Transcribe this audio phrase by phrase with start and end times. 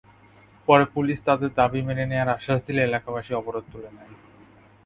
[0.67, 4.11] পরে পুলিশ তাঁদের দাবি মেনে নেওয়ার আশ্বাস দিলে এলাকাবাসী অবরোধ তুলে নেন।